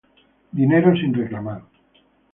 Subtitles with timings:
[0.53, 1.61] Dinero sin reclamar